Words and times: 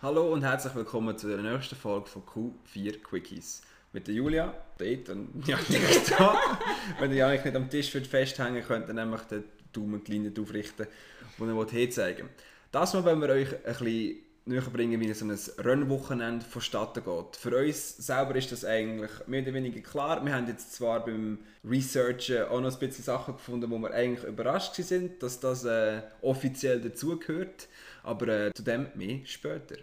Hallo 0.00 0.32
und 0.32 0.44
herzlich 0.44 0.76
willkommen 0.76 1.18
zu 1.18 1.26
der 1.26 1.38
nächsten 1.38 1.74
Folge 1.74 2.06
von 2.06 2.22
Q4 2.22 3.02
Quickies. 3.02 3.62
Mit 3.92 4.06
der 4.06 4.14
Julia, 4.14 4.54
dort 4.78 5.08
und 5.08 5.44
Janik 5.44 6.06
da. 6.16 6.38
Wenn 7.00 7.10
ihr 7.10 7.16
Janik 7.16 7.44
nicht 7.44 7.56
am 7.56 7.68
Tisch 7.68 7.90
festhängen 7.90 8.62
könnt, 8.62 8.88
dann 8.88 8.94
nämlich 8.94 9.22
den 9.22 9.42
Daumen 9.72 10.04
klein 10.04 10.32
aufrichten, 10.38 10.86
den 11.36 11.48
er 11.48 11.66
herzeigen 11.72 12.28
will. 12.28 12.34
Das 12.70 12.94
Mal 12.94 13.04
wollen 13.06 13.20
wir 13.20 13.30
euch 13.30 13.52
ein 13.52 13.62
bisschen 13.64 14.18
näher 14.48 14.62
bringen, 14.62 15.00
wie 15.00 15.12
so 15.12 15.24
ein 15.24 15.38
Rennwochenende 15.58 16.44
vonstatten 16.44 17.04
geht. 17.04 17.36
Für 17.36 17.56
uns 17.56 17.96
selber 17.98 18.34
ist 18.36 18.50
das 18.50 18.64
eigentlich 18.64 19.10
mehr 19.26 19.42
oder 19.42 19.54
weniger 19.54 19.80
klar. 19.80 20.24
Wir 20.24 20.34
haben 20.34 20.46
jetzt 20.46 20.74
zwar 20.74 21.04
beim 21.04 21.38
Researchen 21.64 22.44
auch 22.44 22.60
noch 22.60 22.72
ein 22.72 22.78
bisschen 22.78 23.04
Sachen 23.04 23.34
gefunden, 23.34 23.70
wo 23.70 23.78
wir 23.78 23.92
eigentlich 23.92 24.24
überrascht 24.24 24.74
sind, 24.74 25.22
dass 25.22 25.40
das 25.40 25.64
äh, 25.64 26.02
offiziell 26.22 26.80
dazugehört. 26.80 27.68
Aber 28.02 28.28
äh, 28.28 28.52
zu 28.54 28.62
dem 28.62 28.88
mehr 28.94 29.20
später. 29.24 29.76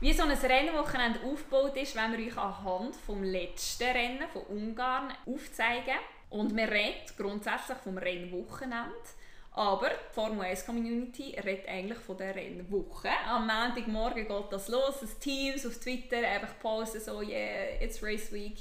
Wie 0.00 0.12
so 0.12 0.22
ein 0.22 0.30
Rennwochenende 0.30 1.20
aufgebaut 1.20 1.76
ist, 1.76 1.96
wenn 1.96 2.12
wir 2.12 2.26
euch 2.26 2.36
anhand 2.36 2.96
vom 2.96 3.22
letzten 3.22 3.84
Rennen 3.84 4.28
von 4.32 4.42
Ungarn 4.42 5.12
aufzeigen. 5.26 5.98
Und 6.30 6.56
wir 6.56 6.68
reden 6.68 7.06
grundsätzlich 7.16 7.78
vom 7.78 7.96
Rennwochenende. 7.96 8.92
Aber 9.56 9.88
die 9.88 10.14
Formel 10.14 10.44
1 10.46 10.66
Community 10.66 11.38
redet 11.38 11.68
eigentlich 11.68 11.98
von 11.98 12.18
der 12.18 12.34
Rennwoche. 12.34 13.08
Am 13.28 13.46
Montagmorgen 13.46 14.26
geht 14.26 14.52
das 14.52 14.66
los. 14.66 14.98
Das 15.00 15.16
Teams 15.20 15.64
auf 15.64 15.78
Twitter 15.78 16.18
einfach 16.18 16.58
posten 16.58 17.00
so, 17.00 17.22
yeah, 17.22 17.80
it's 17.80 18.02
Race 18.02 18.32
Week. 18.32 18.56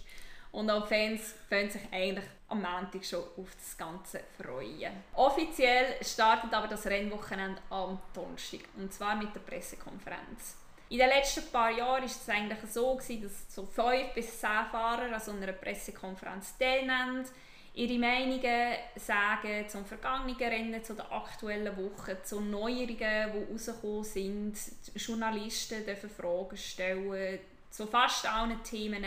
Und 0.52 0.70
auch 0.70 0.88
Fans 0.88 1.34
können 1.50 1.72
sich 1.72 1.82
eigentlich 1.92 2.26
am 2.48 2.62
Montag 2.62 3.04
schon 3.04 3.24
auf 3.38 3.56
das 3.56 3.76
Ganze 3.76 4.22
freuen. 4.40 4.94
Offiziell 5.16 5.96
startet 6.04 6.54
aber 6.54 6.68
das 6.68 6.86
Rennwochenende 6.86 7.60
am 7.72 8.00
Donnerstag. 8.14 8.62
Und 8.78 8.94
zwar 8.94 9.16
mit 9.16 9.34
der 9.34 9.40
Pressekonferenz. 9.40 10.58
In 10.90 11.00
den 11.00 11.10
letzten 11.10 11.52
paar 11.52 11.72
Jahren 11.72 12.04
war 12.04 12.06
es 12.06 12.30
eigentlich 12.30 12.60
so, 12.70 12.96
dass 12.96 13.56
so 13.56 13.66
fünf 13.66 14.14
bis 14.14 14.40
zehn 14.40 14.68
Fahrer 14.72 15.12
an 15.12 15.20
so 15.20 15.32
einer 15.32 15.54
Pressekonferenz 15.54 16.56
teilnehmen 16.60 17.26
ihre 17.74 17.98
Meinungen 17.98 18.76
sagen 18.96 19.68
zum 19.68 19.86
vergangenen 19.86 20.36
Rennen, 20.36 20.84
zu 20.84 20.94
der 20.94 21.12
aktuellen 21.12 21.76
Woche, 21.76 22.22
zu 22.22 22.40
Neuerungen, 22.40 22.98
die 22.98 23.52
rausgekommen 23.52 24.04
sind. 24.04 24.56
Journalisten 24.96 25.86
dürfen 25.86 26.10
Fragen 26.10 26.58
stellen 26.58 27.40
zu 27.70 27.88
fast 27.88 28.28
allen 28.28 28.64
Themen 28.64 29.04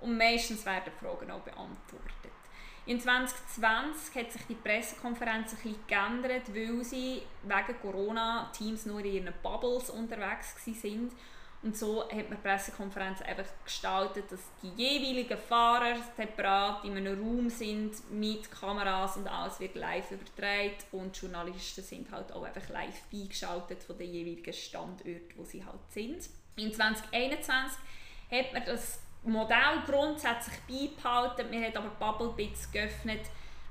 und 0.00 0.16
meistens 0.16 0.66
werden 0.66 0.92
Fragen 1.00 1.30
auch 1.30 1.40
beantwortet. 1.40 2.32
In 2.86 2.98
2020 2.98 4.14
hat 4.14 4.32
sich 4.32 4.42
die 4.48 4.54
Pressekonferenz 4.54 5.52
ein 5.52 5.58
bisschen 5.58 5.86
geändert, 5.86 6.54
weil 6.54 6.82
sie 6.82 7.22
wegen 7.42 7.80
Corona 7.82 8.50
Teams 8.56 8.86
nur 8.86 9.00
in 9.00 9.26
ihren 9.26 9.34
Bubbles 9.42 9.90
unterwegs 9.90 10.56
waren 10.66 11.10
und 11.62 11.76
so 11.76 12.04
hat 12.04 12.28
man 12.28 12.38
die 12.38 12.48
Pressekonferenz 12.48 13.20
einfach 13.22 13.46
gestaltet, 13.64 14.30
dass 14.30 14.40
die 14.62 14.70
jeweiligen 14.80 15.36
Fahrer 15.36 15.96
separat 16.16 16.84
in 16.84 16.96
einem 16.96 17.20
Raum 17.20 17.50
sind 17.50 17.92
mit 18.12 18.48
Kameras 18.50 19.16
und 19.16 19.26
alles 19.26 19.58
wird 19.58 19.74
live 19.74 20.12
übertragen 20.12 20.76
und 20.92 21.16
die 21.16 21.26
Journalisten 21.26 21.82
sind 21.82 22.12
halt 22.12 22.30
auch 22.32 22.44
einfach 22.44 22.68
live 22.68 23.02
beigeschaltet 23.10 23.82
von 23.82 23.98
den 23.98 24.12
jeweiligen 24.12 24.52
Standorten, 24.52 25.34
wo 25.36 25.44
sie 25.44 25.64
halt 25.64 25.80
sind. 25.88 26.28
In 26.56 26.72
2021 26.72 27.78
hat 28.30 28.52
man 28.52 28.64
das 28.64 29.00
Modell 29.24 29.82
grundsätzlich 29.84 30.58
beibehalten, 30.68 31.50
man 31.50 31.64
hat 31.64 31.76
aber 31.76 31.90
Bubble 31.90 32.34
Bits 32.36 32.70
geöffnet, 32.70 33.22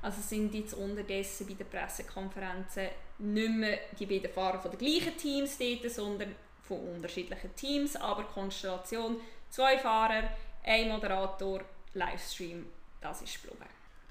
also 0.01 0.22
sind 0.22 0.53
jetzt 0.53 0.73
unterdessen 0.73 1.47
bei 1.47 1.53
den 1.53 1.69
Pressekonferenzen 1.69 2.89
nicht 3.19 3.49
mehr 3.49 3.79
die 3.97 4.05
beiden 4.05 4.31
Fahrer 4.31 4.59
von 4.59 4.72
den 4.72 4.77
gleichen 4.77 5.16
Teams 5.17 5.57
dort, 5.57 5.89
sondern 5.89 6.35
von 6.67 6.79
unterschiedlichen 6.95 7.55
Teams, 7.55 7.95
aber 7.95 8.23
Konstellation, 8.23 9.17
zwei 9.49 9.77
Fahrer, 9.77 10.29
ein 10.63 10.89
Moderator, 10.89 11.61
Livestream, 11.93 12.65
das 13.01 13.21
ist 13.21 13.41
geblieben. 13.41 13.65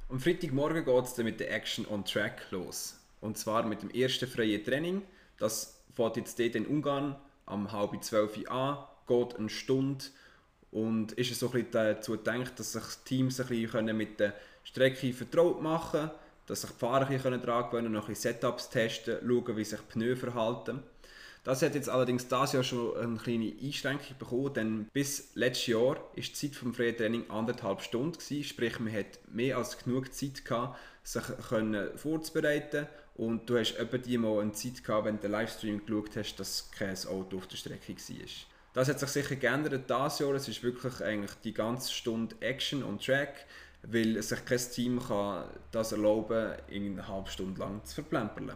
Am 0.08 0.20
Freitagmorgen 0.20 0.84
geht 0.84 1.04
es 1.04 1.14
dann 1.14 1.24
mit 1.24 1.40
der 1.40 1.52
Action 1.52 1.86
on 1.86 2.04
Track 2.04 2.50
los. 2.50 2.98
Und 3.20 3.36
zwar 3.36 3.64
mit 3.64 3.82
dem 3.82 3.90
ersten 3.90 4.28
freien 4.28 4.62
Training. 4.64 5.02
Das 5.38 5.80
fährt 5.94 6.16
jetzt 6.16 6.38
dort 6.38 6.54
in 6.54 6.66
Ungarn 6.66 7.16
am 7.44 7.72
halb 7.72 8.02
zwölf 8.02 8.38
an, 8.48 8.78
geht 9.06 9.36
eine 9.36 9.48
Stunde 9.48 10.04
und 10.70 11.12
ist 11.12 11.34
so 11.38 11.46
ein 11.46 11.52
bisschen 11.52 11.70
dazu 11.72 12.12
gedacht, 12.12 12.58
dass 12.58 12.72
sich 12.72 12.84
Teams 13.04 13.40
ein 13.40 13.46
bisschen 13.46 13.96
mit 13.96 14.20
der 14.20 14.34
Strecke 14.64 15.12
vertraut 15.12 15.62
machen 15.62 16.00
können, 16.00 16.10
dass 16.46 16.62
sich 16.62 16.70
die 16.70 16.78
Fahrer 16.78 17.06
ein 17.06 17.16
bisschen 17.16 17.42
daran 17.42 17.70
gewöhnen 17.70 17.92
noch 17.92 18.02
ein 18.02 18.14
bisschen 18.14 18.32
Setups 18.32 18.70
testen, 18.70 19.18
schauen, 19.20 19.56
wie 19.56 19.64
sich 19.64 19.80
die 19.80 19.92
Pneu 19.92 20.16
verhalten. 20.16 20.82
Das 21.46 21.62
hat 21.62 21.76
jetzt 21.76 21.88
allerdings 21.88 22.26
dieses 22.26 22.52
Jahr 22.54 22.64
schon 22.64 22.96
eine 22.96 23.18
kleine 23.18 23.52
Einschränkung 23.62 24.18
bekommen, 24.18 24.52
denn 24.52 24.86
bis 24.92 25.30
letztes 25.36 25.68
Jahr 25.68 25.94
war 25.94 26.00
die 26.16 26.32
Zeit 26.32 26.56
vom 26.56 26.74
freien 26.74 26.96
Training 26.96 27.30
anderthalb 27.30 27.82
Stunden, 27.82 28.18
gewesen, 28.18 28.42
sprich 28.42 28.80
man 28.80 28.92
hat 28.92 29.20
mehr 29.32 29.56
als 29.56 29.78
genug 29.78 30.12
Zeit 30.12 30.44
gehabt, 30.44 30.76
sich 31.04 31.22
können 31.48 31.96
vorzubereiten 31.96 32.88
und 33.14 33.48
du 33.48 33.56
hast 33.58 33.76
etwa 33.76 33.96
die 33.96 34.18
mal 34.18 34.40
eine 34.40 34.54
Zeit 34.54 34.82
gehabt, 34.82 35.04
wenn 35.04 35.18
du 35.18 35.22
den 35.22 35.30
Livestream 35.30 35.86
geschaut 35.86 36.16
hast, 36.16 36.34
dass 36.40 36.68
kein 36.76 36.96
Auto 37.06 37.36
auf 37.36 37.46
der 37.46 37.56
Strecke 37.56 37.94
war. 37.94 38.26
Das 38.72 38.88
hat 38.88 38.98
sich 38.98 39.10
sicher 39.10 39.36
geändert 39.36 39.88
dieses 39.88 40.18
Jahr, 40.18 40.34
es 40.34 40.48
ist 40.48 40.64
wirklich 40.64 41.00
eigentlich 41.00 41.34
die 41.44 41.54
ganze 41.54 41.92
Stunde 41.92 42.34
Action 42.40 42.82
und 42.82 43.06
Track, 43.06 43.46
weil 43.84 44.20
sich 44.20 44.44
kein 44.44 44.58
Team 44.58 45.00
kann 45.00 45.44
das 45.70 45.92
erlauben, 45.92 46.56
in 46.66 46.94
eine 46.94 47.06
halbe 47.06 47.30
Stunde 47.30 47.60
lang 47.60 47.84
zu 47.84 47.94
verplempern. 47.94 48.50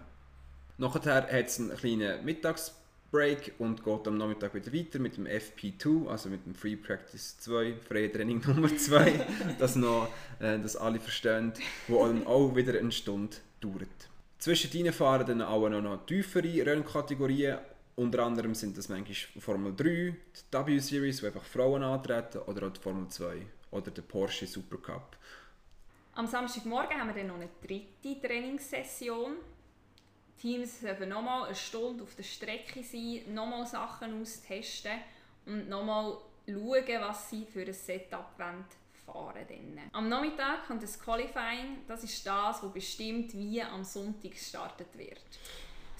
Nachher 0.76 1.14
hat 1.14 1.30
es 1.30 1.60
einen 1.60 1.76
kleinen 1.76 2.24
Mittags 2.24 2.79
Break 3.10 3.54
und 3.58 3.82
geht 3.84 4.06
am 4.06 4.18
Nachmittag 4.18 4.54
wieder 4.54 4.72
weiter 4.72 4.98
mit 4.98 5.16
dem 5.16 5.26
FP2, 5.26 6.08
also 6.08 6.28
mit 6.28 6.46
dem 6.46 6.54
Free 6.54 6.76
Practice 6.76 7.38
2, 7.38 7.74
freie 7.86 8.10
Training 8.10 8.40
Nummer 8.46 8.74
2, 8.74 9.26
das 9.58 9.74
noch, 9.76 10.08
äh, 10.38 10.58
dass 10.58 10.76
alle 10.76 11.00
verstehen, 11.00 11.52
wo 11.88 12.06
dann 12.06 12.26
auch 12.26 12.54
wieder 12.54 12.78
eine 12.78 12.92
Stunde 12.92 13.36
dauert. 13.60 13.88
Zwischendrin 14.38 14.92
fahren 14.92 15.26
dann 15.26 15.42
auch 15.42 15.68
noch 15.68 16.06
tiefere 16.06 16.64
Rennkategorien, 16.64 17.58
unter 17.96 18.24
anderem 18.24 18.54
sind 18.54 18.78
das 18.78 18.88
manchmal 18.88 19.42
Formel 19.42 19.74
3, 19.76 19.84
die 19.84 20.16
W-Series, 20.52 21.22
wo 21.22 21.26
einfach 21.26 21.44
Frauen 21.44 21.82
antreten, 21.82 22.38
oder 22.46 22.68
auch 22.68 22.72
die 22.72 22.80
Formel 22.80 23.08
2 23.08 23.42
oder 23.72 23.90
der 23.90 24.02
Porsche 24.02 24.46
Supercup. 24.46 25.16
Am 26.14 26.26
Samstagmorgen 26.26 26.98
haben 26.98 27.08
wir 27.08 27.14
dann 27.14 27.26
noch 27.26 27.36
eine 27.36 27.48
dritte 27.62 28.26
Trainingssession 28.26 29.32
Teams 30.40 30.80
dürfen 30.80 31.10
nochmal 31.10 31.46
eine 31.46 31.54
Stunde 31.54 32.02
auf 32.02 32.14
der 32.14 32.22
Strecke 32.22 32.82
sein, 32.82 33.22
nochmal 33.34 33.66
Sachen 33.66 34.20
austesten 34.20 34.98
und 35.46 35.68
nochmal 35.68 36.16
schauen, 36.46 37.00
was 37.00 37.30
sie 37.30 37.44
für 37.44 37.62
ein 37.62 37.72
Setup 37.72 38.26
fahren 38.36 38.64
wollen. 39.06 39.90
Am 39.92 40.08
Nachmittag 40.08 40.66
kommt 40.66 40.82
das 40.82 40.98
Qualifying, 40.98 41.84
das 41.86 42.04
ist 42.04 42.26
das, 42.26 42.62
was 42.62 42.72
bestimmt, 42.72 43.34
wie 43.34 43.62
am 43.62 43.84
Sonntag 43.84 44.30
gestartet 44.30 44.96
wird. 44.96 45.20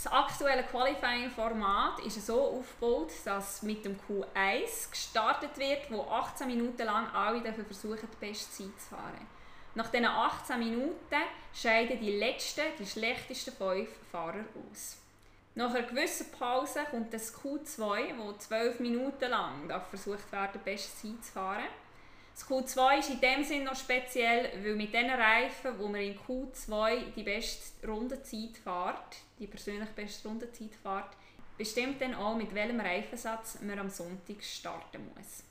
Das 0.03 0.11
aktuelle 0.11 0.63
Qualifying-Format 0.63 2.01
ist 2.07 2.25
so 2.25 2.41
aufgebaut, 2.41 3.13
dass 3.27 3.63
mit 3.63 3.85
dem 3.85 3.99
Q1 3.99 4.91
gestartet 4.91 5.59
wird, 5.59 5.91
wo 5.91 6.03
18 6.03 6.47
Minuten 6.47 6.85
lang 6.85 7.09
alle 7.13 7.53
versuchen, 7.53 8.09
die 8.11 8.27
beste 8.27 8.51
Zeit 8.51 8.81
zu 8.81 8.89
fahren. 8.95 9.27
Nach 9.75 9.89
diesen 9.91 10.07
18 10.07 10.59
Minuten 10.59 11.23
scheiden 11.55 12.01
die 12.01 12.17
letzten, 12.19 12.63
die 12.79 12.87
schlechtesten 12.87 13.53
fünf 13.53 13.89
Fahrer 14.11 14.45
aus. 14.71 14.99
Nach 15.55 15.75
einer 15.75 15.87
gewissen 15.87 16.31
Pause 16.33 16.81
kommt 16.91 17.13
das 17.13 17.35
Q2, 17.35 18.17
wo 18.19 18.33
12 18.33 18.81
Minuten 18.81 19.31
lang 19.31 19.71
versucht 19.89 20.31
werden, 20.33 20.53
die 20.55 20.71
beste 20.71 20.97
Zeit 20.97 21.25
zu 21.25 21.33
fahren. 21.33 21.65
Das 22.35 22.49
Q2 22.49 22.99
ist 22.99 23.11
in 23.11 23.21
dem 23.21 23.45
Sinne 23.45 23.65
noch 23.65 23.77
speziell, 23.77 24.51
weil 24.65 24.77
mit 24.77 24.95
diesen 24.95 25.11
Reifen, 25.11 25.79
wo 25.79 25.89
man 25.89 26.01
in 26.01 26.19
Q2 26.19 27.13
die 27.15 27.23
beste 27.23 27.87
Rundenzeit 27.87 28.57
fährt, 28.63 29.17
die 29.39 29.47
persönlich 29.47 29.91
beste 29.91 30.29
Rundenzeit 30.29 30.75
fährt, 30.83 31.11
bestimmt 31.59 32.01
dann 32.01 32.15
auch, 32.15 32.37
mit 32.37 32.55
welchem 32.55 32.81
Reifensatz 32.81 33.59
man 33.61 33.79
am 33.79 33.91
Sonntag 33.91 34.43
starten 34.43 35.11
muss. 35.15 35.45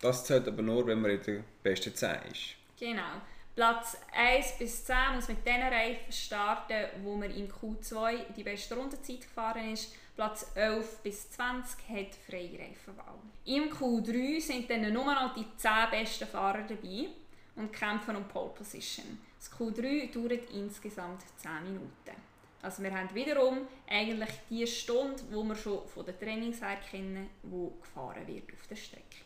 Das 0.00 0.24
zählt 0.24 0.46
aber 0.46 0.62
nur, 0.62 0.86
wenn 0.86 1.00
man 1.00 1.12
in 1.12 1.22
der 1.22 1.42
besten 1.62 1.94
10 1.94 2.10
ist. 2.30 2.56
Genau. 2.78 3.22
Platz 3.56 3.96
1 4.14 4.58
bis 4.58 4.84
10 4.84 4.96
muss 5.14 5.28
mit 5.28 5.46
den 5.46 5.62
Reifen 5.62 6.12
starten, 6.12 6.90
wo 7.02 7.16
man 7.16 7.30
in 7.30 7.50
Q2 7.50 8.34
die 8.36 8.42
beste 8.42 8.74
Rundenzeit 8.74 9.22
gefahren 9.22 9.72
ist. 9.72 9.94
Platz 10.14 10.50
11 10.54 10.98
bis 11.02 11.30
20 11.30 11.88
hat 11.88 12.14
freie 12.28 12.58
Reifenwahl. 12.58 13.14
Im 13.46 13.70
Q3 13.70 14.42
sind 14.42 14.68
dann 14.68 14.92
nur 14.92 15.06
noch 15.06 15.34
die 15.34 15.46
10 15.56 15.70
besten 15.90 16.28
Fahrer 16.28 16.64
dabei 16.68 17.08
und 17.54 17.72
kämpfen 17.72 18.16
um 18.16 18.28
Pole 18.28 18.50
Position. 18.50 19.18
Das 19.38 19.50
Q3 19.50 20.12
dauert 20.12 20.50
insgesamt 20.50 21.22
10 21.38 21.64
Minuten. 21.64 22.20
Also 22.60 22.82
wir 22.82 22.92
haben 22.94 23.14
wiederum 23.14 23.66
eigentlich 23.88 24.34
die 24.50 24.66
Stunde, 24.66 25.22
wo 25.30 25.42
wir 25.44 25.56
schon 25.56 25.88
von 25.88 26.04
der 26.04 26.18
Trainingszeit 26.18 26.86
kennen, 26.90 27.30
wo 27.42 27.70
gefahren 27.80 28.26
wird 28.26 28.52
auf 28.52 28.66
der 28.66 28.76
Strecke. 28.76 29.25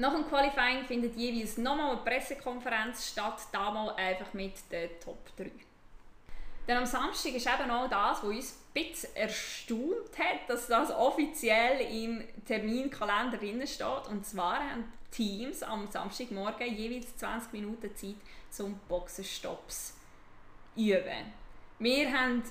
Nach 0.00 0.14
dem 0.14 0.26
Qualifying 0.26 0.86
findet 0.86 1.14
jeweils 1.14 1.58
nochmal 1.58 1.90
eine 1.90 2.00
Pressekonferenz 2.00 3.08
statt, 3.08 3.38
damals 3.52 3.98
einfach 3.98 4.32
mit 4.32 4.54
den 4.72 4.88
Top 4.98 5.18
3. 5.36 5.50
Dann 6.66 6.78
am 6.78 6.86
Samstag 6.86 7.34
ist 7.34 7.46
eben 7.46 7.70
auch 7.70 7.86
das, 7.86 8.22
was 8.22 8.24
uns 8.24 8.54
ein 8.74 8.82
bisschen 8.82 9.14
erstaunt 9.14 10.18
hat, 10.18 10.48
dass 10.48 10.68
das 10.68 10.90
offiziell 10.90 11.82
im 11.82 12.24
Terminkalender 12.46 13.36
drin 13.36 13.66
steht. 13.66 14.08
Und 14.08 14.24
zwar 14.24 14.70
haben 14.70 14.90
Teams 15.10 15.62
am 15.62 15.86
Samstagmorgen 15.86 16.74
jeweils 16.74 17.14
20 17.18 17.52
Minuten 17.52 17.94
Zeit 17.94 18.16
zum 18.48 18.80
Boxenstopps 18.88 19.98
üben. 20.76 21.30
Wir 21.78 22.10
haben 22.10 22.42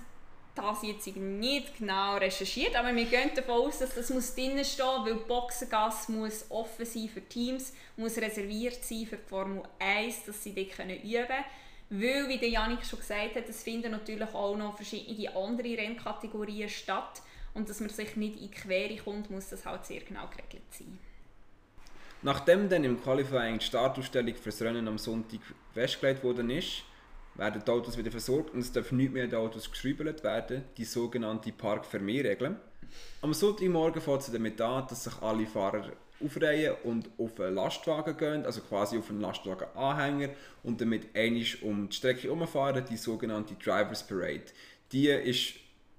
das 0.56 0.84
jetzt 0.84 1.08
nicht 1.08 1.78
genau 1.78 2.18
recherchiert, 2.18 2.76
aber 2.76 2.96
wir 2.96 3.06
gehen 3.06 3.32
davon 3.36 3.68
aus, 3.68 3.80
dass 3.80 3.96
das 3.96 4.10
muss 4.10 4.36
drinnen 4.36 4.66
stehen, 4.66 5.06
weil 5.06 5.16
die 5.16 5.28
Boxengasse 5.28 6.12
muss 6.12 6.46
offen 6.50 6.86
sein 6.86 7.10
für 7.10 7.22
Teams, 7.22 7.74
muss 7.96 8.18
reserviert 8.18 8.84
sein 8.84 9.06
für 9.06 9.18
die 9.18 9.28
Formel 9.28 9.64
1, 9.80 10.26
dass 10.26 10.44
sie 10.44 10.54
dort 10.54 10.68
üben 10.68 11.28
können. 11.28 11.46
Weil, 11.92 12.30
wie 12.30 12.38
der 12.38 12.50
Janik 12.50 12.86
schon 12.86 13.00
gesagt 13.00 13.36
hat, 13.36 13.50
es 13.50 13.64
finden 13.64 13.92
natürlich 13.92 14.34
auch 14.34 14.56
noch 14.56 14.76
verschiedene 14.76 15.36
andere 15.36 15.78
Rennkategorien 15.78 16.70
statt 16.70 17.22
und 17.54 17.68
dass 17.68 17.80
man 17.80 17.90
sich 17.90 18.16
nicht 18.16 18.36
in 18.36 18.42
die 18.42 18.52
Quere 18.52 18.96
kommt, 18.98 19.32
muss 19.32 19.50
das 19.50 19.66
halt 19.66 19.86
sehr 19.86 20.02
genau 20.02 20.28
geregelt 20.28 20.64
sein. 20.72 21.00
Nachdem 22.22 22.70
dann 22.70 22.84
im 22.84 23.02
Qualifying 23.02 23.60
die 23.60 23.66
Startausstellung 23.66 24.36
für 24.36 24.50
das 24.50 24.62
Rennen 24.62 24.88
am 24.88 24.98
Sonntag 24.98 25.40
festgelegt 25.74 26.24
worden 26.24 26.50
ist, 26.50 26.84
werden 27.40 27.64
die 27.66 27.72
Autos 27.72 27.98
wieder 27.98 28.12
versorgt 28.12 28.54
und 28.54 28.60
es 28.60 28.72
darf 28.72 28.92
nicht 28.92 29.14
mehr 29.14 29.24
in 29.24 29.30
den 29.30 29.40
Autos 29.40 29.70
geschrieben 29.72 30.06
werden, 30.24 30.64
die 30.78 30.84
sogenannte 30.84 31.52
Park-Vermehr-Regel. 31.52 32.58
Am 33.22 33.34
Sonntagmorgen 33.34 34.02
fängt 34.02 34.22
es 34.22 34.32
damit 34.32 34.60
an, 34.62 34.86
dass 34.88 35.06
sich 35.06 35.22
alle 35.22 35.46
Fahrer 35.46 35.92
aufreihen 36.24 36.76
und 36.84 37.10
auf 37.18 37.40
einen 37.40 37.56
Lastwagen 37.56 38.18
gehen, 38.18 38.46
also 38.46 38.62
quasi 38.62 38.98
auf 38.98 39.10
einen 39.10 39.22
Lastwagen-Anhänger 39.22 40.30
und 40.64 40.82
damit 40.82 41.16
einig 41.16 41.64
um 41.64 41.88
die 41.90 41.96
Strecke 41.96 42.24
herumfahren, 42.24 42.84
die 42.90 42.98
sogenannte 42.98 43.56
Drivers 43.56 44.06
Parade. 44.06 44.44
Die 44.92 45.08
ist 45.08 45.54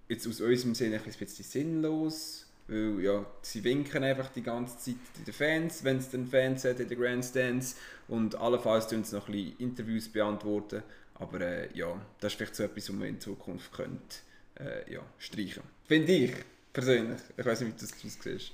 jetzt 0.09 0.27
aus 0.27 0.41
unserem 0.41 0.75
Sinne 0.75 0.97
ein 0.97 1.03
bisschen 1.03 1.45
sinnlos, 1.45 2.47
weil 2.69 3.01
ja, 3.01 3.25
sie 3.41 3.65
winken 3.65 4.05
einfach 4.05 4.29
die 4.31 4.43
ganze 4.43 4.79
Zeit 4.79 5.27
den 5.27 5.33
Fans, 5.33 5.85
wenn 5.85 5.97
es 5.97 6.11
dann 6.11 6.27
Fans 6.27 6.65
hat 6.65 6.81
in 6.81 6.89
den 6.89 6.99
Grandstands 6.99 7.77
und 8.09 8.35
allenfalls 8.35 8.89
tun 8.89 9.05
sie 9.05 9.17
noch 9.17 9.29
ein 9.29 9.33
bisschen 9.33 9.59
Interviews 9.59 10.09
beantworten 10.09 10.83
aber 11.21 11.41
äh, 11.43 11.69
ja, 11.77 11.95
das 12.19 12.33
ist 12.33 12.39
vielleicht 12.39 12.57
so 12.57 12.65
etwas, 12.65 12.89
was 12.89 12.97
man 12.97 13.09
in 13.09 13.21
Zukunft 13.21 13.73
könnte, 13.73 14.17
äh, 14.59 14.93
ja, 14.93 15.01
streichen 15.19 15.63
Finde 15.87 16.13
ich 16.13 16.33
persönlich. 16.73 17.21
Ich 17.37 17.45
weiß 17.45 17.61
nicht, 17.61 17.75
wie 17.75 17.87
du 17.87 17.87
das 17.87 18.23
siehst. 18.23 18.53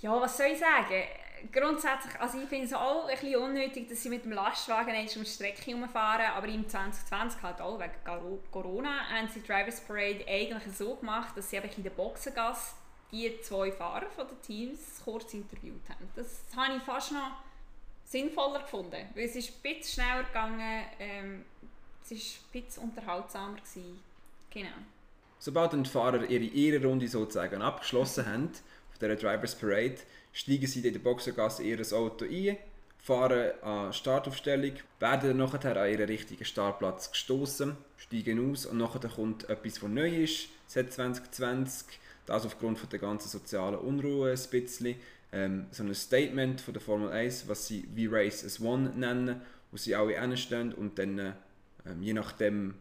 Ja, 0.00 0.20
was 0.20 0.36
soll 0.36 0.46
ich 0.46 0.58
sagen? 0.58 1.02
Grundsätzlich, 1.52 2.18
also 2.18 2.38
ich 2.38 2.48
finde 2.48 2.66
es 2.66 2.72
auch 2.72 3.06
ein 3.06 3.18
bisschen 3.18 3.36
unnötig, 3.36 3.88
dass 3.88 4.02
sie 4.02 4.08
mit 4.08 4.24
dem 4.24 4.32
Lastwagen 4.32 4.94
um 4.96 5.24
die 5.24 5.30
Strecke 5.30 5.62
herumfahren, 5.70 6.26
aber 6.34 6.46
im 6.48 6.66
2020 6.66 7.42
halt 7.42 7.60
auch 7.60 7.78
wegen 7.78 8.40
Corona 8.50 9.08
haben 9.10 9.28
sie 9.28 9.42
Drivers 9.42 9.80
Parade 9.82 10.24
eigentlich 10.26 10.74
so 10.74 10.94
gemacht, 10.94 11.36
dass 11.36 11.50
sie 11.50 11.58
einfach 11.58 11.76
in 11.76 11.82
der 11.82 11.90
Boxengasse 11.90 12.74
die 13.12 13.40
zwei 13.42 13.70
Fahrer 13.72 14.08
von 14.10 14.26
den 14.26 14.40
Teams 14.40 15.02
kurz 15.04 15.34
interviewt 15.34 15.88
haben. 15.88 16.08
Das 16.16 16.42
habe 16.56 16.76
ich 16.76 16.82
fast 16.82 17.12
noch 17.12 17.32
sinnvoller 18.04 18.60
gefunden, 18.60 19.08
weil 19.14 19.24
es 19.24 19.36
ist 19.36 19.50
ein 19.50 19.62
bisschen 19.62 20.02
schneller 20.02 20.24
gegangen, 20.24 20.84
ähm, 20.98 21.44
es 22.04 22.10
war 22.10 22.18
ein 22.18 22.62
bisschen 22.62 22.82
unterhaltsamer. 22.84 23.56
Gewesen. 23.56 24.00
Genau. 24.50 24.68
Sobald 25.38 25.72
die 25.72 25.84
Fahrer 25.84 26.28
ihre 26.28 26.44
Ehrenrunde 26.44 27.08
sozusagen 27.08 27.60
abgeschlossen 27.60 28.26
haben, 28.26 28.50
auf 28.92 28.98
dieser 28.98 29.16
Drivers 29.16 29.54
Parade, 29.56 29.96
steigen 30.32 30.66
sie 30.66 30.86
in 30.86 30.92
der 30.92 31.00
Boxergasse 31.00 31.62
ihr 31.62 31.80
Auto 31.92 32.24
ein, 32.24 32.56
fahren 32.98 33.50
an 33.62 33.92
Startaufstellung, 33.92 34.72
werden 35.00 35.28
dann 35.28 35.36
nachher 35.36 35.76
an 35.76 35.90
ihren 35.90 36.06
richtigen 36.06 36.44
Startplatz 36.44 37.10
gestoßen, 37.10 37.76
steigen 37.96 38.50
aus 38.50 38.64
und 38.64 38.78
nachher 38.78 39.08
kommt 39.08 39.48
etwas, 39.50 39.82
was 39.82 39.90
neu 39.90 40.22
ist, 40.22 40.48
seit 40.66 40.92
2020, 40.92 41.98
das 42.26 42.46
aufgrund 42.46 42.78
von 42.78 42.88
der 42.88 43.00
ganzen 43.00 43.28
sozialen 43.28 43.78
Unruhe 43.78 44.30
ein 44.30 44.50
bisschen, 44.50 44.96
ähm, 45.32 45.66
so 45.72 45.82
ein 45.82 45.94
Statement 45.94 46.60
von 46.60 46.72
der 46.72 46.80
Formel 46.80 47.10
1, 47.10 47.48
was 47.48 47.66
sie 47.66 47.86
wie 47.94 48.06
Race 48.06 48.44
as 48.44 48.60
One 48.60 48.90
nennen, 48.94 49.42
wo 49.70 49.76
sie 49.76 49.94
alle 49.94 50.18
hinstehen 50.18 50.72
und 50.72 50.98
dann 50.98 51.34
ähm, 51.86 52.02
je 52.02 52.12
nachdem 52.12 52.74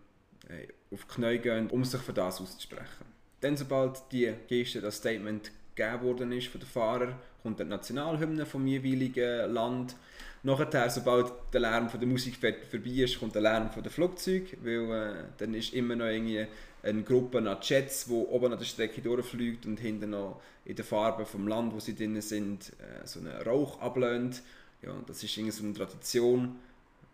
äh, 0.50 0.68
auf 0.94 1.06
die 1.06 1.14
Knie 1.16 1.38
gehen, 1.40 1.70
um 1.70 1.84
sich 1.86 2.02
für 2.02 2.14
das 2.14 2.42
auszusprechen. 2.42 3.06
Dann, 3.42 3.58
sobald 3.58 4.02
die 4.12 4.34
Geste, 4.48 4.82
das 4.82 4.98
Statement 4.98 5.52
gegeben 5.76 6.04
worden 6.04 6.32
ist 6.32 6.48
von 6.48 6.62
den 6.62 6.68
Fahrern, 6.68 7.16
kommt 7.42 7.60
die 7.60 7.66
Nationalhymne 7.66 8.46
vom 8.46 8.66
jeweiligen 8.68 9.52
Land. 9.52 9.96
Nachher, 10.44 10.90
sobald 10.90 11.32
der 11.54 11.62
Lärm 11.62 11.90
von 11.90 12.00
der 12.00 12.08
Musik 12.08 12.36
vorbei 12.36 12.90
ist, 12.90 13.20
kommt 13.20 13.36
der 13.36 13.42
Lärm 13.42 13.70
von 13.70 13.82
den 13.82 13.92
Flugzeugen, 13.92 14.58
weil 14.62 14.92
äh, 14.92 15.24
dann 15.38 15.54
ist 15.54 15.74
immer 15.74 15.96
noch 15.96 16.06
irgendwie 16.06 16.46
eine 16.84 17.04
Gruppe 17.04 17.38
an 17.38 17.58
Jets, 17.62 18.06
die 18.06 18.14
oben 18.14 18.52
an 18.52 18.60
der 18.60 18.66
Strecke 18.66 19.02
durchfliegt 19.02 19.66
und 19.66 19.80
hinten 19.80 20.10
noch 20.10 20.42
in 20.66 20.76
der 20.76 20.86
Farbe 20.86 21.26
vom 21.26 21.48
Land, 21.48 21.74
wo 21.74 21.80
sie 21.80 21.96
drin 21.96 22.20
sind, 22.22 22.70
äh, 22.80 23.06
so 23.06 23.20
einen 23.20 23.32
Rauch 23.42 23.80
ablöhnt. 23.80 24.42
Ja, 24.82 24.94
das 25.08 25.24
ist 25.24 25.38
irgendwie 25.38 25.52
so 25.52 25.64
eine 25.64 25.74
Tradition. 25.74 26.60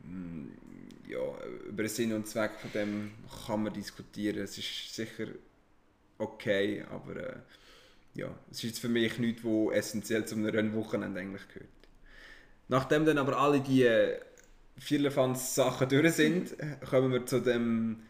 Mm, 0.03 0.47
ja, 1.07 1.19
über 1.67 1.83
den 1.83 1.89
Sinn 1.89 2.13
und 2.13 2.27
Zweck 2.27 2.51
von 2.59 2.71
dem 2.73 3.11
kann 3.45 3.63
man 3.63 3.73
diskutieren. 3.73 4.43
Es 4.43 4.57
ist 4.57 4.93
sicher 4.93 5.27
okay, 6.17 6.83
aber 6.91 7.15
äh, 7.15 7.35
ja, 8.13 8.29
es 8.51 8.63
ist 8.63 8.79
für 8.79 8.89
mich 8.89 9.17
nichts, 9.17 9.43
was 9.43 9.73
essentiell 9.73 10.25
zum 10.25 10.45
Rennwochenende 10.45 11.19
eigentlich 11.19 11.47
gehört. 11.47 11.69
Nachdem 12.67 13.05
dann 13.05 13.17
aber 13.17 13.37
alle 13.37 13.61
die 13.61 13.83
äh, 13.83 14.19
Vierlefanz-Sachen 14.77 15.89
durch 15.89 16.13
sind, 16.13 16.55
kommen 16.89 17.11
wir 17.11 17.25
zu 17.25 17.41
dem 17.41 18.03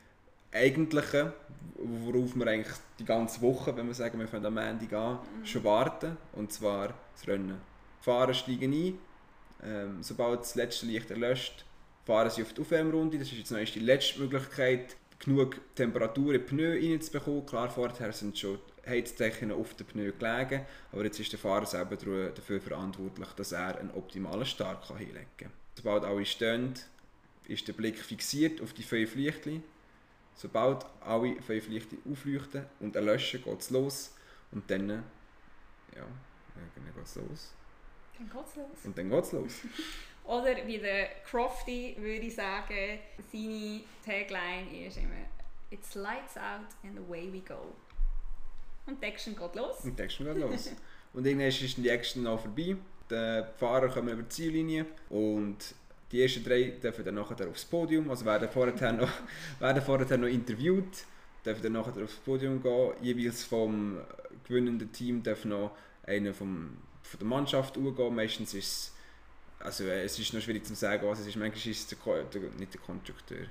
eigentlichen, 0.52 1.32
worauf 1.76 2.36
wir 2.36 2.48
eigentlich 2.48 2.76
die 3.00 3.06
ganze 3.06 3.42
Woche, 3.42 3.76
wenn 3.76 3.88
wir 3.88 3.94
sagen, 3.94 4.20
wir 4.20 4.28
fangen 4.28 4.46
am 4.46 4.58
Ende 4.58 4.98
an, 4.98 5.20
mhm. 5.20 5.46
schon 5.46 5.64
warten. 5.64 6.18
Und 6.34 6.52
zwar 6.52 6.94
das 7.14 7.28
Rennen. 7.28 7.62
Fahrer 8.02 8.34
steigen 8.34 8.74
ein, 8.74 8.98
ähm, 9.64 10.04
sobald 10.04 10.42
das 10.42 10.56
letzte 10.56 10.86
Licht 10.86 11.12
erlöscht, 11.12 11.66
fahren 12.10 12.32
sie 12.32 12.42
auf 12.42 12.54
die 12.54 12.62
Aufwärmrunde. 12.62 13.20
Das 13.20 13.28
ist 13.28 13.38
jetzt 13.38 13.52
noch 13.52 13.60
die 13.60 13.80
letzte 13.80 14.20
Möglichkeit, 14.20 14.96
genug 15.20 15.62
Temperatur 15.76 16.34
in 16.34 16.42
die 16.42 16.48
Pneu 16.48 16.72
reinzubekommen. 16.72 17.46
Klar, 17.46 17.70
vorher 17.70 18.12
sind 18.12 18.36
schon 18.36 18.58
Heizdecken 18.88 19.52
auf 19.52 19.76
den 19.76 19.86
Pneu 19.86 20.12
gelegen, 20.12 20.66
aber 20.92 21.04
jetzt 21.04 21.20
ist 21.20 21.32
der 21.32 21.38
Fahrer 21.38 21.68
selber 21.68 21.98
dafür 22.32 22.60
verantwortlich, 22.60 23.28
dass 23.36 23.52
er 23.52 23.78
einen 23.78 23.92
optimalen 23.92 24.48
Start 24.48 24.88
kann 24.88 24.98
hinlegen 24.98 25.28
kann. 25.38 25.52
Sobald 25.76 26.04
alle 26.04 26.26
stehen, 26.26 26.74
ist 27.48 27.68
der 27.68 27.74
Blick 27.74 28.00
fixiert 28.00 28.60
auf 28.60 28.74
die 28.74 28.82
fünf 28.82 29.14
Lichtchen. 29.14 29.64
Sobald 30.34 30.88
alle 31.02 31.40
fünf 31.44 31.68
Lichtchen 31.68 32.00
aufleuchten 32.12 32.66
und 32.80 32.96
erlöschen, 32.96 33.44
geht 33.44 33.60
es 33.60 33.70
los. 33.70 34.16
Und 34.52 34.68
dann, 34.72 34.90
ja, 34.90 36.08
dann 36.56 36.86
geht 36.96 37.04
es 37.04 37.16
los. 37.18 37.54
Dann 38.18 38.30
geht's 38.32 38.56
los. 38.56 38.66
Und 38.84 38.98
dann 38.98 39.10
geht 39.12 39.24
es 39.24 39.32
los. 39.32 39.54
Oder 40.30 40.56
wie 40.68 40.78
der 40.78 41.08
Crofty 41.26 41.96
würde 41.98 42.28
ich 42.28 42.36
sagen, 42.36 43.00
seine 43.32 43.82
Tagline 44.06 44.86
ist 44.86 44.98
immer 44.98 45.26
It's 45.72 45.96
lights 45.96 46.38
out 46.38 46.70
and 46.84 47.00
away 47.00 47.34
we 47.34 47.40
go. 47.40 47.74
Und 48.86 49.02
die 49.02 49.08
Action 49.08 49.36
geht 49.36 49.56
los. 49.56 49.84
Und 49.84 49.98
die 49.98 50.04
Action 50.04 50.28
geht 50.28 50.38
los. 50.38 50.72
und 51.14 51.26
irgendwann 51.26 51.48
ist 51.48 51.78
die 51.78 51.90
Action 51.90 52.22
noch 52.22 52.42
vorbei. 52.42 52.76
Die 53.10 53.44
Fahrer 53.58 53.90
kommen 53.90 54.10
über 54.10 54.22
die 54.22 54.30
Ziellinie 54.30 54.86
und 55.10 55.74
die 56.12 56.22
ersten 56.22 56.44
drei 56.44 56.76
dürfen 56.80 57.06
dann 57.06 57.16
nachher 57.16 57.48
aufs 57.50 57.66
Podium, 57.66 58.08
also 58.12 58.24
werden 58.24 58.50
vorher 58.50 58.92
noch, 58.92 59.10
werden 59.60 59.82
vorher 59.82 60.16
noch 60.16 60.28
interviewt, 60.28 61.06
dürfen 61.44 61.64
dann 61.64 61.72
nachher 61.74 62.04
aufs 62.04 62.18
Podium 62.18 62.62
gehen. 62.62 62.94
Jeweils 63.02 63.44
vom 63.46 64.00
gewinnenden 64.48 64.92
Team 64.92 65.24
darf 65.24 65.44
noch 65.46 65.72
einer 66.04 66.36
vom, 66.36 66.78
von 67.02 67.20
der 67.20 67.28
Mannschaft 67.28 67.74
gehen. 67.74 68.16
Meistens 68.16 68.54
ist 68.54 68.68
es 68.68 68.99
also 69.60 69.84
äh, 69.84 70.04
es 70.04 70.18
ist 70.18 70.34
noch 70.34 70.42
schwierig 70.42 70.66
zu 70.66 70.74
sagen, 70.76 71.06
was 71.08 71.20
es 71.20 71.28
ist. 71.28 71.36
Manchmal 71.36 71.72
ist 71.72 71.82
es 71.82 71.88
der, 71.88 71.98
der, 72.24 72.42
nicht 72.58 72.74
der 72.74 72.82
Konstrukteur. 72.82 73.46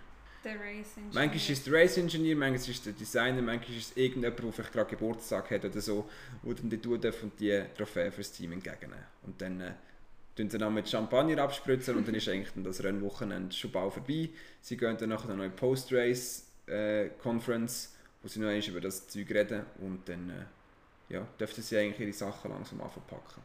Der 0.44 0.54
Race 0.54 0.96
Engineer. 0.96 1.14
Manchmal 1.14 1.36
ist 1.36 1.50
es 1.50 1.64
der 1.64 1.74
Race 1.74 1.98
Engineer, 1.98 2.36
manchmal 2.36 2.60
ist 2.60 2.68
es 2.68 2.82
der 2.82 2.94
Designer, 2.94 3.42
manchmal 3.42 3.76
ist 3.76 3.90
es 3.90 3.96
irgendjemand, 3.96 4.38
der 4.38 4.52
vielleicht 4.52 4.72
gerade 4.72 4.90
Geburtstag 4.90 5.50
hat 5.50 5.64
oder 5.64 5.80
so, 5.80 6.08
der 6.42 6.54
dann 6.54 6.70
die 6.70 6.78
tun 6.78 7.00
darf 7.00 7.20
und 7.22 7.38
die 7.38 7.62
Trophäe 7.76 8.10
für 8.10 8.22
das 8.22 8.32
Team 8.32 8.52
entgegennehmen. 8.52 9.04
Und 9.22 9.40
dann 9.40 9.60
äh, 9.60 9.74
tun 10.36 10.48
sie 10.48 10.58
dann 10.58 10.74
mit 10.74 10.88
Champagner 10.88 11.42
abspritzen 11.42 11.96
und 11.96 12.06
dann 12.06 12.14
ist 12.14 12.28
eigentlich 12.28 12.52
dann 12.52 12.62
das 12.64 12.82
Rennwochenende 12.82 13.54
schon 13.54 13.72
bald 13.72 13.92
vorbei. 13.92 14.30
Sie 14.60 14.76
gehen 14.76 14.96
dann 14.96 15.08
nachher 15.08 15.34
noch 15.34 15.44
in 15.44 15.54
Post-Race-Conference, 15.54 17.86
äh, 17.86 17.88
wo 18.22 18.28
sie 18.28 18.40
noch 18.40 18.48
einmal 18.48 18.68
über 18.68 18.80
das 18.80 19.08
Zeug 19.08 19.30
reden 19.30 19.64
und 19.80 20.08
dann 20.08 20.30
äh, 20.30 20.44
ja, 21.12 21.26
dürften 21.38 21.62
sie 21.62 21.76
eigentlich 21.76 22.00
ihre 22.00 22.12
Sachen 22.12 22.50
langsam 22.50 22.80
anpacken 22.80 23.42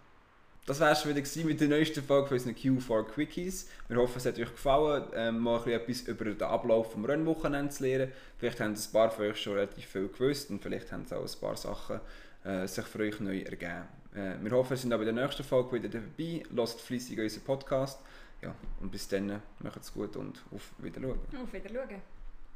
das 0.66 0.80
war 0.80 0.92
es 0.92 1.06
wieder 1.06 1.46
mit 1.46 1.60
der 1.60 1.68
neuesten 1.68 2.02
Folge 2.02 2.28
von 2.28 2.38
unseren 2.38 2.56
Q4 2.56 3.04
Quickies. 3.04 3.70
Wir 3.90 3.98
hoffen, 3.98 4.18
es 4.18 4.26
hat 4.26 4.40
euch 4.40 4.52
gefallen, 4.52 5.04
ähm, 5.14 5.40
mal 5.40 5.68
etwas 5.68 6.02
über 6.02 6.24
den 6.24 6.42
Ablauf 6.42 6.94
des 6.94 7.08
Rennwochenende 7.08 7.70
zu 7.70 7.84
lernen. 7.84 8.12
Vielleicht 8.38 8.62
haben 8.62 8.74
ein 8.74 8.92
paar 8.94 9.12
von 9.12 9.26
euch 9.26 9.38
schon 9.38 9.54
relativ 9.54 9.86
viel 9.86 10.08
gewusst 10.08 10.50
und 10.50 10.64
vielleicht 10.64 10.92
haben 10.94 11.06
auch 11.12 11.22
ein 11.22 11.40
paar 11.42 11.58
Sachen 11.58 12.00
äh, 12.46 12.66
sich 12.66 12.86
für 12.86 13.00
euch 13.00 13.20
neu 13.20 13.40
ergeben. 13.42 13.88
Äh, 14.16 14.36
wir 14.42 14.52
hoffen, 14.52 14.74
ihr 14.74 14.78
seid 14.78 14.94
auch 14.94 15.00
bei 15.00 15.06
der 15.06 15.14
nächsten 15.14 15.44
Folge 15.44 15.74
wieder 15.74 15.90
dabei. 15.90 16.44
Lasst 16.52 16.80
fleissig 16.80 17.20
unseren 17.20 17.44
Podcast. 17.44 18.00
Ja, 18.42 18.56
und 18.80 18.92
bis 18.92 19.08
dann, 19.08 19.42
macht 19.60 19.82
es 19.82 19.94
gut 19.94 20.16
und 20.16 20.42
auf 20.54 20.72
Wiedersehen. 20.78 21.20
Auf 21.42 21.52
Wiedersehen. 21.52 22.02